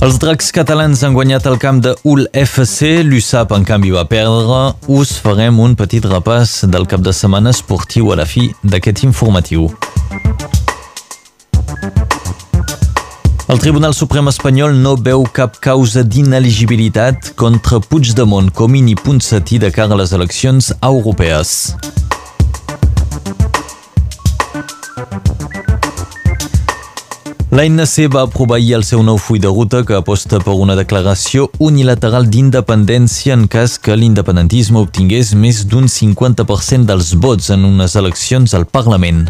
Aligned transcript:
Els 0.00 0.16
dracs 0.16 0.46
catalans 0.56 1.02
han 1.04 1.12
guanyat 1.12 1.44
el 1.44 1.58
camp 1.60 1.82
de 1.84 1.90
UL 2.08 2.22
FC, 2.32 3.02
l'USAP 3.04 3.50
en 3.52 3.66
canvi 3.68 3.90
va 3.92 4.06
perdre. 4.08 4.60
Us 4.88 5.12
farem 5.20 5.58
un 5.60 5.74
petit 5.76 6.06
repàs 6.08 6.54
del 6.72 6.86
cap 6.88 7.04
de 7.04 7.12
setmana 7.12 7.52
esportiu 7.52 8.08
a 8.08 8.16
la 8.16 8.24
fi 8.24 8.46
d'aquest 8.64 9.04
informatiu. 9.04 9.68
El 13.52 13.60
Tribunal 13.60 13.92
Suprem 13.92 14.32
espanyol 14.32 14.80
no 14.80 14.96
veu 14.96 15.26
cap 15.36 15.60
causa 15.60 16.00
d'ineligibilitat 16.00 17.34
contra 17.36 17.82
Puigdemont, 17.84 18.48
Comín 18.56 18.88
i 18.88 18.96
Ponsatí 18.96 19.60
de 19.60 19.68
cara 19.68 19.92
a 19.92 20.00
les 20.00 20.16
eleccions 20.16 20.72
europees. 20.80 21.74
L'ANC 27.50 28.06
va 28.14 28.20
aprovar 28.22 28.60
ahir 28.60 28.76
el 28.76 28.84
seu 28.86 29.00
nou 29.02 29.16
full 29.18 29.40
de 29.42 29.50
ruta 29.50 29.80
que 29.82 29.96
aposta 29.98 30.38
per 30.38 30.54
una 30.54 30.76
declaració 30.78 31.48
unilateral 31.58 32.28
d'independència 32.30 33.34
en 33.34 33.48
cas 33.50 33.74
que 33.74 33.96
l'independentisme 33.98 34.78
obtingués 34.78 35.34
més 35.34 35.64
d'un 35.66 35.90
50% 35.90 36.86
dels 36.86 37.10
vots 37.18 37.50
en 37.50 37.66
unes 37.66 37.98
eleccions 37.98 38.54
al 38.54 38.68
Parlament. 38.70 39.24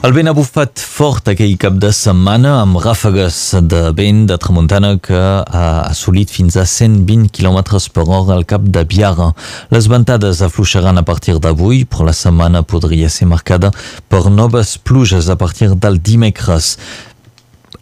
El 0.00 0.14
vent 0.16 0.30
ha 0.30 0.32
bufat 0.32 0.80
fort 0.80 1.26
aquell 1.28 1.58
cap 1.60 1.74
de 1.76 1.90
setmana 1.92 2.54
amb 2.62 2.78
ràfegues 2.80 3.34
de 3.68 3.80
vent 3.92 4.22
de 4.30 4.38
tramuntana 4.40 4.94
que 4.96 5.18
ha 5.20 5.64
assolit 5.90 6.32
fins 6.32 6.56
a 6.56 6.64
120 6.64 7.28
km 7.36 7.58
per 7.92 8.06
hora 8.06 8.32
al 8.38 8.46
cap 8.48 8.64
de 8.64 8.80
Biara. 8.88 9.26
Les 9.68 9.90
ventades 9.92 10.40
afluixaran 10.40 10.96
a 10.96 11.04
partir 11.04 11.36
d'avui, 11.36 11.82
però 11.84 12.08
la 12.08 12.16
setmana 12.16 12.62
podria 12.64 13.12
ser 13.12 13.28
marcada 13.28 13.74
per 14.08 14.22
noves 14.32 14.78
pluges 14.78 15.28
a 15.28 15.36
partir 15.36 15.68
del 15.76 16.00
dimecres. 16.00 16.78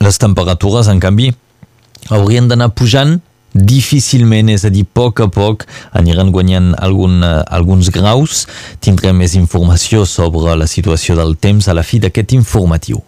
Les 0.02 0.18
temperatures, 0.18 0.90
en 0.90 0.98
canvi, 0.98 1.30
haurien 2.10 2.50
d'anar 2.50 2.72
pujant 2.74 3.20
difícilment, 3.58 4.50
és 4.52 4.64
a 4.64 4.70
dir, 4.72 4.84
a 4.86 4.92
poc 5.00 5.20
a 5.24 5.28
poc 5.32 5.66
aniran 5.98 6.32
guanyant 6.34 6.74
algun, 6.78 7.20
uh, 7.22 7.42
alguns 7.46 7.90
graus. 7.94 8.46
Tindrem 8.80 9.18
més 9.18 9.34
informació 9.38 10.04
sobre 10.06 10.56
la 10.56 10.66
situació 10.70 11.16
del 11.18 11.36
temps 11.36 11.68
a 11.68 11.76
la 11.76 11.86
fi 11.86 12.00
d'aquest 12.02 12.34
informatiu. 12.38 13.02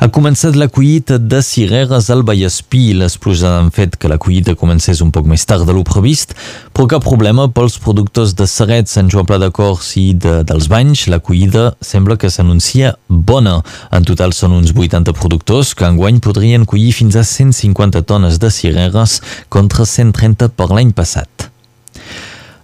Ha 0.00 0.06
començat 0.08 0.54
la 0.56 0.70
collita 0.72 1.18
de 1.20 1.42
cireres 1.44 2.06
al 2.08 2.22
Vallespí. 2.24 2.94
Les 2.96 3.18
pluges 3.20 3.42
han 3.44 3.68
fet 3.68 3.98
que 4.00 4.08
la 4.08 4.16
collita 4.16 4.54
comencés 4.56 5.02
un 5.04 5.10
poc 5.12 5.26
més 5.28 5.44
tard 5.44 5.66
de 5.68 5.74
lo 5.76 5.82
previst, 5.84 6.32
però 6.72 6.86
cap 6.88 7.04
problema 7.04 7.44
pels 7.52 7.76
productors 7.84 8.32
de 8.38 8.46
Serret, 8.48 8.88
Sant 8.88 9.12
Joan 9.12 9.28
Pla 9.28 9.36
de 9.42 9.50
Cors 9.52 9.92
i 10.00 10.06
de, 10.16 10.38
dels 10.48 10.70
Banys. 10.72 11.04
La 11.12 11.20
collida 11.20 11.74
sembla 11.84 12.16
que 12.16 12.32
s'anuncia 12.32 12.94
bona. 13.12 13.58
En 13.92 14.08
total 14.08 14.32
són 14.32 14.56
uns 14.62 14.72
80 14.72 15.12
productors 15.20 15.76
que 15.76 15.92
enguany 15.92 16.24
podrien 16.24 16.64
collir 16.64 16.96
fins 16.96 17.20
a 17.20 17.28
150 17.36 18.00
tones 18.08 18.40
de 18.40 18.48
cireres 18.48 19.20
contra 19.52 19.84
130 19.84 20.54
per 20.56 20.72
l'any 20.72 20.96
passat. 20.96 21.49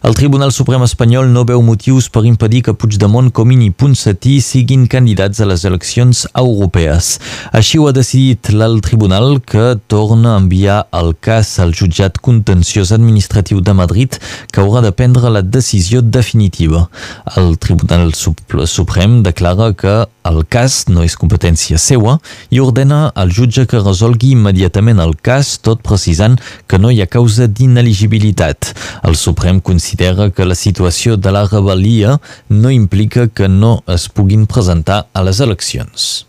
El 0.07 0.15
Tribunal 0.15 0.53
Suprem 0.55 0.85
espanyol 0.87 1.33
no 1.35 1.43
veu 1.43 1.59
motius 1.67 2.07
per 2.15 2.21
impedir 2.29 2.61
que 2.63 2.75
Puigdemont, 2.79 3.33
Comín 3.35 3.65
i 3.65 3.73
Ponsatí 3.75 4.37
siguin 4.39 4.85
candidats 4.87 5.41
a 5.43 5.49
les 5.51 5.65
eleccions 5.67 6.21
europees. 6.31 7.09
Així 7.51 7.81
ho 7.83 7.89
ha 7.91 7.95
decidit 7.97 8.53
l'alt 8.55 8.85
tribunal 8.87 9.41
que 9.43 9.65
torna 9.91 10.37
a 10.37 10.45
enviar 10.45 10.77
el 10.95 11.11
cas 11.19 11.57
al 11.59 11.75
jutjat 11.75 12.21
contenciós 12.23 12.95
administratiu 12.95 13.59
de 13.59 13.75
Madrid 13.75 14.15
que 14.55 14.63
haurà 14.63 14.85
de 14.85 14.95
prendre 14.95 15.27
la 15.27 15.43
decisió 15.43 16.05
definitiva. 16.07 16.87
El 17.35 17.57
Tribunal 17.59 18.15
Suprem 18.15 19.25
declara 19.27 19.73
que 19.75 20.05
el 20.29 20.45
cas 20.49 20.85
no 20.91 21.05
és 21.07 21.17
competència 21.19 21.79
seua 21.81 22.17
i 22.51 22.61
ordena 22.63 23.07
al 23.15 23.33
jutge 23.35 23.67
que 23.71 23.83
resolgui 23.83 24.33
immediatament 24.35 25.01
el 25.03 25.15
cas, 25.17 25.57
tot 25.63 25.83
precisant 25.87 26.39
que 26.67 26.81
no 26.83 26.91
hi 26.91 27.03
ha 27.03 27.11
causa 27.11 27.47
d'ineligibilitat. 27.47 28.73
El 29.07 29.17
Suprem 29.17 29.61
considera 29.61 30.31
que 30.31 30.49
la 30.49 30.59
situació 30.59 31.17
de 31.17 31.33
la 31.35 31.47
rebel·lia 31.49 32.19
no 32.51 32.75
implica 32.75 33.29
que 33.29 33.49
no 33.49 33.81
es 33.87 34.09
puguin 34.09 34.47
presentar 34.51 35.07
a 35.13 35.27
les 35.27 35.41
eleccions. 35.41 36.27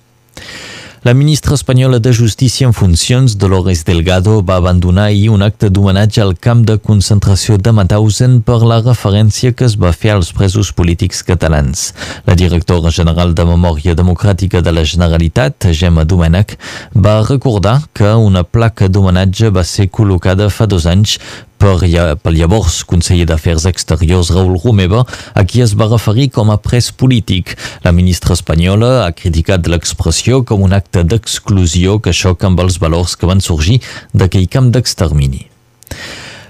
La 1.07 1.13
ministra 1.13 1.55
espanyola 1.55 1.99
de 1.99 2.11
Justícia 2.11 2.67
en 2.67 2.73
funcions, 2.73 3.37
Dolores 3.37 3.85
Delgado, 3.85 4.43
va 4.43 4.57
abandonar 4.57 5.05
ahir 5.05 5.29
un 5.29 5.41
acte 5.41 5.69
d'homenatge 5.69 6.19
al 6.19 6.33
camp 6.35 6.65
de 6.67 6.75
concentració 6.83 7.55
de 7.55 7.71
Mauthausen 7.71 8.41
per 8.43 8.57
la 8.67 8.81
referència 8.81 9.53
que 9.55 9.63
es 9.63 9.77
va 9.79 9.93
fer 9.95 10.11
als 10.17 10.33
presos 10.35 10.73
polítics 10.75 11.23
catalans. 11.23 11.93
La 12.27 12.35
directora 12.35 12.91
general 12.91 13.31
de 13.31 13.47
Memòria 13.47 13.95
Democràtica 13.95 14.59
de 14.59 14.75
la 14.75 14.83
Generalitat, 14.83 15.71
Gemma 15.71 16.03
Domènech, 16.03 16.57
va 16.91 17.21
recordar 17.23 17.79
que 17.93 18.11
una 18.11 18.43
placa 18.43 18.91
d'homenatge 18.91 19.55
va 19.55 19.63
ser 19.63 19.87
col·locada 19.87 20.51
fa 20.51 20.67
dos 20.67 20.91
anys 20.91 21.21
per, 21.57 21.77
pel 22.21 22.37
llavors 22.37 22.83
conseller 22.87 23.27
d'Afers 23.29 23.67
Exteriors 23.69 24.31
Raúl 24.35 24.59
Romeva, 24.63 25.03
a 25.33 25.43
qui 25.47 25.63
es 25.65 25.75
va 25.77 25.89
referir 25.89 26.29
com 26.35 26.51
a 26.53 26.59
pres 26.61 26.91
polític. 26.91 27.55
La 27.85 27.93
ministra 27.95 28.37
espanyola 28.37 28.91
ha 29.05 29.11
criticat 29.17 29.67
l'expressió 29.67 30.43
com 30.47 30.63
un 30.65 30.77
acte 30.77 31.03
d'exclusió 31.03 31.99
que 31.99 32.15
xoca 32.15 32.47
amb 32.49 32.63
els 32.65 32.79
valors 32.83 33.17
que 33.17 33.29
van 33.29 33.43
sorgir 33.43 33.81
d'aquell 34.13 34.49
camp 34.51 34.71
d'extermini. 34.75 35.47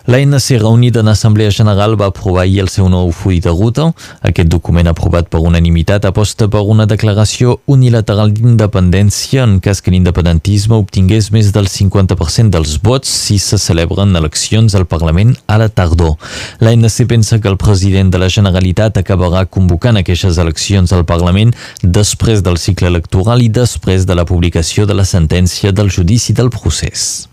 L'ANC 0.07 0.51
reunida 0.61 1.01
en 1.01 1.09
Assemblea 1.09 1.51
General 1.51 1.97
va 1.99 2.05
aprovar 2.05 2.43
ahir 2.45 2.61
el 2.61 2.69
seu 2.71 2.85
nou 2.87 3.09
full 3.11 3.41
de 3.43 3.51
ruta. 3.51 3.89
Aquest 4.23 4.47
document 4.47 4.87
aprovat 4.87 5.27
per 5.27 5.41
unanimitat 5.43 6.07
aposta 6.07 6.47
per 6.47 6.61
una 6.63 6.85
declaració 6.87 7.57
unilateral 7.67 8.31
d'independència 8.31 9.43
en 9.43 9.57
cas 9.59 9.83
que 9.83 9.91
l'independentisme 9.91 10.79
obtingués 10.79 11.27
més 11.35 11.51
del 11.51 11.67
50% 11.67 12.55
dels 12.55 12.77
vots 12.79 13.11
si 13.27 13.35
se 13.35 13.59
celebren 13.59 14.15
eleccions 14.15 14.79
al 14.79 14.87
Parlament 14.87 15.35
a 15.45 15.59
la 15.59 15.67
tardor. 15.67 16.15
L'ANC 16.63 17.03
pensa 17.11 17.41
que 17.43 17.51
el 17.51 17.59
president 17.59 18.07
de 18.07 18.23
la 18.23 18.31
Generalitat 18.31 19.03
acabarà 19.03 19.43
convocant 19.43 19.99
aquestes 19.99 20.39
eleccions 20.39 20.95
al 20.95 21.03
Parlament 21.03 21.51
després 21.83 22.47
del 22.47 22.55
cicle 22.55 22.87
electoral 22.87 23.43
i 23.43 23.51
després 23.51 24.07
de 24.07 24.15
la 24.15 24.23
publicació 24.23 24.87
de 24.87 24.95
la 24.95 25.03
sentència 25.03 25.75
del 25.75 25.91
judici 25.91 26.31
del 26.31 26.47
procés. 26.47 27.27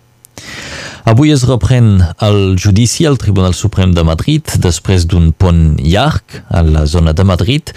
Avui 1.04 1.34
es 1.34 1.42
reprèn 1.44 1.98
el 2.25 2.54
judici 2.56 3.04
al 3.04 3.19
Tribunal 3.20 3.53
Suprem 3.53 3.91
de 3.92 4.00
Madrid 4.09 4.54
després 4.65 5.04
d'un 5.04 5.26
pont 5.37 5.75
llarg 5.76 6.38
a 6.48 6.62
la 6.65 6.87
zona 6.88 7.12
de 7.12 7.26
Madrid. 7.28 7.75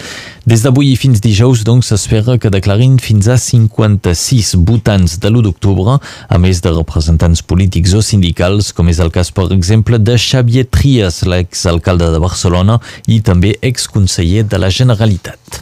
Des 0.48 0.64
d'avui 0.64 0.94
fins 0.96 1.20
dijous, 1.20 1.60
doncs, 1.68 1.90
s'espera 1.92 2.38
que 2.40 2.48
declarin 2.48 2.96
fins 2.96 3.28
a 3.28 3.36
56 3.36 4.54
votants 4.64 5.18
de 5.20 5.28
l'1 5.28 5.44
d'octubre, 5.44 5.98
a 6.00 6.40
més 6.40 6.64
de 6.64 6.72
representants 6.72 7.44
polítics 7.44 7.92
o 7.92 8.00
sindicals, 8.00 8.72
com 8.72 8.88
és 8.88 9.04
el 9.04 9.12
cas, 9.12 9.28
per 9.28 9.50
exemple, 9.52 10.00
de 10.00 10.16
Xavier 10.16 10.64
Trias, 10.64 11.20
l'exalcalde 11.28 12.08
de 12.14 12.24
Barcelona 12.24 12.80
i 13.04 13.20
també 13.20 13.58
exconseller 13.60 14.48
de 14.48 14.64
la 14.64 14.72
Generalitat. 14.72 15.60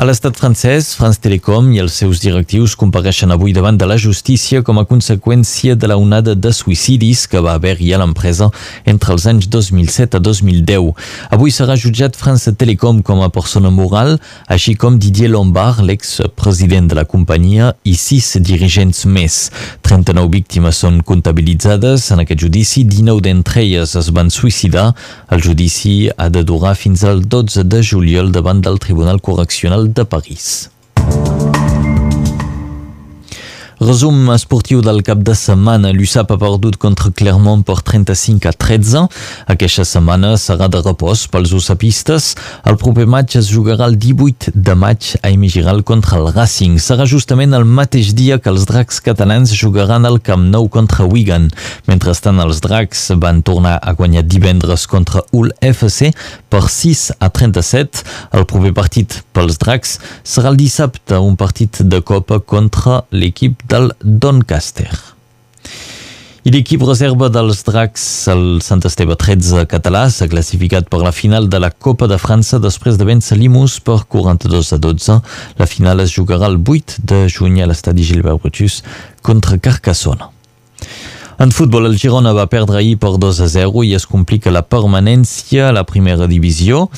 A 0.00 0.04
l'estat 0.08 0.32
francès, 0.32 0.94
France 0.96 1.20
Telecom 1.20 1.66
i 1.74 1.80
els 1.82 1.92
seus 2.00 2.22
directius 2.22 2.72
compareixen 2.80 3.34
avui 3.34 3.52
davant 3.52 3.76
de 3.76 3.84
la 3.84 3.98
justícia 4.00 4.62
com 4.64 4.78
a 4.80 4.86
conseqüència 4.88 5.74
de 5.76 5.90
la 5.90 5.98
onada 6.00 6.32
de 6.32 6.52
suïcidis 6.56 7.26
que 7.28 7.42
va 7.44 7.52
haver-hi 7.58 7.90
a 7.92 7.98
l'empresa 8.00 8.48
entre 8.88 9.12
els 9.12 9.26
anys 9.28 9.50
2007 9.52 10.16
a 10.16 10.22
2010. 10.24 10.94
Avui 11.36 11.52
serà 11.52 11.76
jutjat 11.76 12.16
France 12.16 12.54
Telecom 12.56 13.02
com 13.04 13.20
a 13.20 13.28
persona 13.28 13.68
moral, 13.68 14.14
així 14.48 14.72
com 14.72 14.96
Didier 14.96 15.28
Lombard, 15.34 15.82
l'ex-president 15.84 16.88
de 16.88 16.96
la 16.96 17.04
companyia, 17.04 17.74
i 17.84 17.92
sis 17.92 18.30
dirigents 18.40 19.04
més. 19.04 19.38
39 19.84 20.32
víctimes 20.32 20.80
són 20.80 21.02
comptabilitzades 21.04 22.08
en 22.16 22.24
aquest 22.24 22.46
judici, 22.46 22.86
19 22.88 23.20
d'entre 23.28 23.66
elles 23.66 23.92
es 24.00 24.10
van 24.16 24.32
suïcidar. 24.32 24.94
El 25.28 25.44
judici 25.44 26.08
ha 26.16 26.32
de 26.32 26.40
durar 26.40 26.72
fins 26.86 27.04
al 27.04 27.20
12 27.20 27.68
de 27.68 27.84
juliol 27.92 28.32
davant 28.32 28.64
del 28.64 28.80
Tribunal 28.80 29.20
Correccional 29.20 29.89
de 29.94 30.04
París. 30.04 30.70
Resum 33.80 34.28
esportiu 34.34 34.82
del 34.84 34.98
cap 35.00 35.22
de 35.24 35.32
setmana. 35.32 35.88
L'USAP 35.96 36.34
ha 36.34 36.36
perdut 36.36 36.74
contra 36.76 37.08
Clermont 37.16 37.62
per 37.64 37.78
35 37.80 38.50
a 38.50 38.52
13. 38.52 39.06
Aquesta 39.54 39.86
setmana 39.88 40.34
serà 40.36 40.66
de 40.68 40.82
repòs 40.84 41.22
pels 41.32 41.54
usapistes. 41.56 42.34
El 42.68 42.76
proper 42.76 43.06
maig 43.08 43.38
es 43.40 43.48
jugarà 43.48 43.86
el 43.88 43.96
18 43.96 44.52
de 44.52 44.74
maig 44.76 45.14
a 45.22 45.30
Emigiral 45.32 45.80
contra 45.88 46.18
el 46.20 46.28
Racing. 46.34 46.76
Serà 46.76 47.06
justament 47.08 47.56
el 47.56 47.64
mateix 47.64 48.10
dia 48.18 48.36
que 48.36 48.52
els 48.52 48.66
dracs 48.68 49.00
catalans 49.00 49.56
jugaran 49.56 50.04
al 50.04 50.20
Camp 50.20 50.44
Nou 50.52 50.68
contra 50.68 51.08
Wigan. 51.08 51.48
Mentrestant, 51.88 52.44
els 52.44 52.60
dracs 52.60 53.06
van 53.16 53.40
tornar 53.40 53.78
a 53.80 53.96
guanyar 53.96 54.26
divendres 54.28 54.84
contra 54.92 55.24
Hull 55.32 55.54
FC 55.72 56.12
per 56.52 56.66
6 56.68 57.06
a 57.16 57.32
37. 57.32 58.04
El 58.36 58.44
proper 58.44 58.74
partit 58.76 59.22
pels 59.32 59.56
dracs 59.56 59.96
serà 60.20 60.52
el 60.52 60.60
dissabte, 60.60 61.16
un 61.16 61.40
partit 61.40 61.80
de 61.80 62.04
Copa 62.04 62.42
contra 62.44 63.06
l'equip 63.08 63.69
del 63.70 63.92
Doncaster. 64.02 64.90
I 66.40 66.50
l'equip 66.50 66.82
reserva 66.82 67.28
dels 67.28 67.60
Dracs, 67.66 68.04
el 68.32 68.44
Sant 68.64 68.80
Esteve 68.88 69.14
13 69.20 69.66
català, 69.70 70.06
s'ha 70.10 70.26
classificat 70.32 70.88
per 70.90 71.02
la 71.04 71.12
final 71.12 71.50
de 71.52 71.60
la 71.60 71.68
Copa 71.70 72.08
de 72.10 72.16
França 72.18 72.58
després 72.58 72.96
de 72.98 73.06
vèncer 73.06 73.36
Limus 73.38 73.76
per 73.84 74.00
42 74.08 74.72
a 74.74 74.80
12. 74.80 75.18
La 75.60 75.68
final 75.68 76.00
es 76.00 76.14
jugarà 76.16 76.48
el 76.48 76.58
8 76.58 77.04
de 77.12 77.26
juny 77.28 77.60
a 77.60 77.68
l'estadi 77.68 78.08
Gilbert 78.08 78.40
Brutus 78.40 78.80
contra 79.22 79.60
Carcassona. 79.60 80.30
En 81.40 81.52
futbol, 81.52 81.86
el 81.86 81.98
Girona 82.00 82.32
va 82.36 82.48
perdre 82.52 82.80
ahir 82.80 82.96
per 83.00 83.14
2 83.20 83.44
a 83.44 83.48
0 83.48 83.84
i 83.86 83.94
es 83.96 84.08
complica 84.08 84.50
la 84.52 84.64
permanència 84.66 85.68
a 85.68 85.76
la 85.76 85.86
primera 85.88 86.26
divisió. 86.28 86.88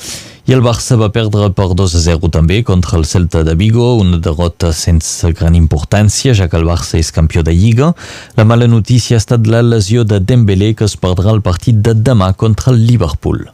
I 0.43 0.57
el 0.57 0.63
Barça 0.65 0.97
va 0.99 1.07
perdre 1.15 1.53
per 1.55 1.69
2 1.79 1.93
a 1.95 2.01
0 2.03 2.31
també 2.35 2.57
contra 2.67 2.97
el 2.99 3.05
Celta 3.07 3.45
de 3.47 3.55
Vigo, 3.55 3.93
una 4.03 4.19
derrota 4.19 4.73
sense 4.75 5.31
gran 5.39 5.55
importància, 5.55 6.35
ja 6.35 6.49
que 6.51 6.59
el 6.59 6.67
Barça 6.67 6.99
és 6.99 7.15
campió 7.15 7.45
de 7.47 7.55
Lliga. 7.55 7.93
La 8.35 8.43
mala 8.45 8.67
notícia 8.67 9.15
ha 9.15 9.23
estat 9.23 9.47
la 9.47 9.63
lesió 9.63 10.03
de 10.03 10.19
Dembélé, 10.19 10.75
que 10.75 10.91
es 10.91 10.99
perdrà 10.99 11.31
el 11.31 11.47
partit 11.47 11.79
de 11.79 11.95
demà 11.95 12.33
contra 12.35 12.75
el 12.75 12.83
Liverpool. 12.91 13.47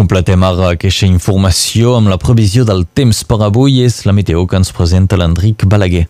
Completem 0.00 0.40
ara 0.46 0.70
aquesta 0.72 1.04
informació 1.04 1.90
amb 1.98 2.08
la 2.08 2.16
previsió 2.16 2.62
del 2.64 2.86
temps 2.96 3.18
per 3.28 3.36
avui 3.44 3.82
és 3.84 3.98
la 4.08 4.14
meteo 4.16 4.46
que 4.48 4.56
ens 4.56 4.70
presenta 4.72 5.18
l'Enric 5.20 5.66
Balaguer. 5.68 6.06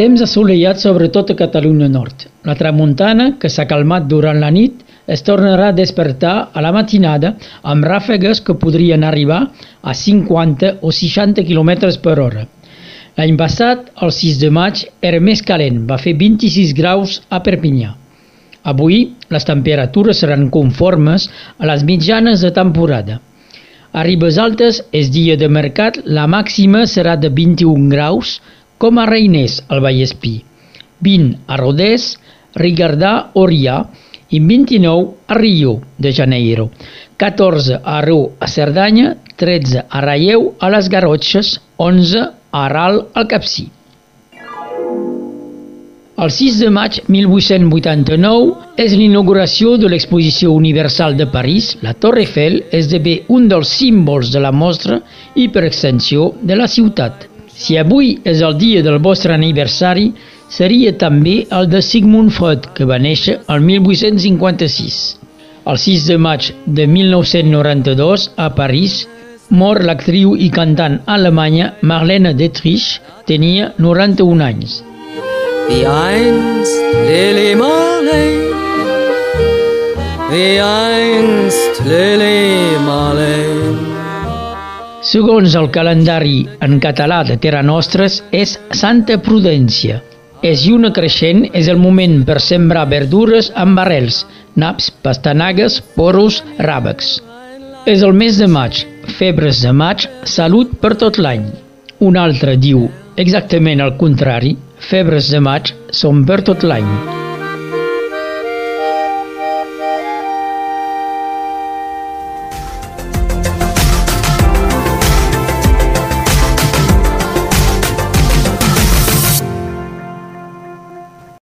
Temps 0.00 0.24
assolellat 0.26 0.82
sobretot 0.82 1.30
a 1.30 1.38
Catalunya 1.38 1.86
Nord. 1.94 2.26
La 2.42 2.58
tramuntana, 2.58 3.28
que 3.38 3.46
s'ha 3.46 3.68
calmat 3.70 4.10
durant 4.10 4.42
la 4.42 4.50
nit, 4.50 4.82
es 5.06 5.22
tornarà 5.22 5.70
a 5.70 5.78
despertar 5.78 6.34
a 6.50 6.66
la 6.66 6.74
matinada 6.74 7.36
amb 7.62 7.86
ràfegues 7.86 8.42
que 8.42 8.58
podrien 8.58 9.06
arribar 9.06 9.44
a 9.82 9.94
50 9.94 10.80
o 10.82 10.90
60 10.90 11.46
km 11.46 11.94
per 12.02 12.18
hora. 12.18 12.46
L'any 13.18 13.36
passat, 13.38 13.90
el 14.02 14.10
6 14.14 14.40
de 14.42 14.50
maig, 14.50 14.80
era 15.10 15.20
més 15.22 15.42
calent, 15.46 15.84
va 15.86 16.00
fer 16.02 16.16
26 16.18 16.72
graus 16.74 17.20
a 17.30 17.38
Perpinyà. 17.46 17.92
Avui, 18.64 18.98
les 19.30 19.44
temperatures 19.46 20.22
seran 20.24 20.48
conformes 20.50 21.28
a 21.58 21.68
les 21.70 21.84
mitjanes 21.86 22.42
de 22.42 22.50
temporada. 22.56 23.20
A 23.94 24.02
Ribes 24.02 24.38
Altes 24.42 24.80
és 24.90 25.12
dia 25.14 25.36
de 25.38 25.46
mercat, 25.46 26.00
la 26.04 26.26
màxima 26.26 26.82
serà 26.90 27.14
de 27.20 27.30
21 27.30 27.86
graus, 27.92 28.40
com 28.82 28.98
a 28.98 29.06
Reiners, 29.06 29.60
al 29.70 29.84
Vallespí, 29.84 30.40
20 31.06 31.36
a 31.46 31.58
Rodés, 31.60 32.14
Rigardà, 32.58 33.12
Orià 33.38 33.84
i 34.34 34.40
29 34.40 35.30
a 35.30 35.38
Rio 35.38 35.76
de 35.98 36.10
Janeiro, 36.10 36.70
14 37.22 37.78
a 37.78 37.98
Arreu, 38.00 38.32
a 38.40 38.48
Cerdanya, 38.50 39.14
13 39.36 39.84
a 39.88 40.02
Raieu, 40.02 40.54
a 40.58 40.72
les 40.74 40.90
Garrotxes, 40.90 41.60
11 41.78 42.18
a 42.18 42.32
Aral, 42.54 43.08
al 43.14 43.26
Capcí. 43.26 43.64
El 46.14 46.30
6 46.30 46.58
de 46.62 46.68
maig 46.70 47.00
1889 47.10 48.76
és 48.84 48.92
l'inauguració 48.94 49.72
de 49.82 49.88
l'Exposició 49.90 50.52
Universal 50.54 51.16
de 51.18 51.26
París. 51.32 51.72
La 51.82 51.96
Torre 51.98 52.22
Eiffel 52.22 52.60
esdevé 52.78 53.16
un 53.34 53.48
dels 53.50 53.72
símbols 53.80 54.30
de 54.30 54.42
la 54.44 54.52
mostra 54.54 55.00
i, 55.34 55.48
per 55.50 55.64
extensió, 55.66 56.28
de 56.40 56.54
la 56.60 56.68
ciutat. 56.70 57.26
Si 57.50 57.74
avui 57.82 58.12
és 58.22 58.44
el 58.46 58.54
dia 58.62 58.84
del 58.86 59.00
vostre 59.02 59.34
aniversari, 59.34 60.12
seria 60.46 60.94
també 60.94 61.40
el 61.50 61.66
de 61.72 61.82
Sigmund 61.82 62.30
Freud, 62.38 62.70
que 62.78 62.86
va 62.86 63.00
néixer 63.02 63.40
el 63.50 63.66
1856. 63.66 65.02
El 65.66 65.82
6 65.88 66.06
de 66.06 66.20
maig 66.28 66.52
de 66.78 66.86
1992, 66.86 68.30
a 68.38 68.52
París, 68.54 69.00
mor 69.50 69.82
l'actriu 69.84 70.34
i 70.36 70.50
cantant 70.50 71.00
alemanya 71.06 71.74
Marlene 71.82 72.34
Dietrich, 72.34 73.00
tenia 73.26 73.72
91 73.78 74.42
anys. 74.44 74.82
Wie 75.68 75.84
einst 75.88 76.76
Lili 77.08 77.54
Marley, 77.56 78.32
wie 80.30 80.60
einst 80.60 81.84
Lili 81.84 82.78
Marley. 82.86 83.92
Segons 85.04 85.54
el 85.54 85.68
calendari 85.70 86.46
en 86.64 86.78
català 86.80 87.20
de 87.28 87.36
Terra 87.36 87.60
Nostres, 87.62 88.22
és 88.32 88.56
Santa 88.72 89.18
Prudència. 89.20 90.00
És 90.44 90.64
lluna 90.64 90.90
creixent, 90.96 91.44
és 91.56 91.68
el 91.72 91.78
moment 91.80 92.22
per 92.28 92.40
sembrar 92.40 92.86
verdures 92.88 93.50
amb 93.54 93.76
barrels, 93.78 94.24
naps, 94.56 94.90
pastanagues, 95.04 95.78
poros, 95.96 96.42
ràbecs. 96.58 97.18
És 97.88 98.02
el 98.04 98.12
mes 98.16 98.40
de 98.40 98.48
maig, 98.48 98.82
febres 99.18 99.62
de 99.64 99.72
maig, 99.72 100.06
salut 100.24 100.76
per 100.80 100.94
tot 101.00 101.18
l'any. 101.18 101.48
Un 102.04 102.16
altre 102.20 102.56
diu 102.60 102.88
exactament 103.16 103.80
el 103.84 103.96
contrari, 104.00 104.56
febres 104.90 105.30
de 105.32 105.40
maig 105.40 105.74
són 105.90 106.24
per 106.28 106.42
tot 106.42 106.66
l'any. 106.66 107.13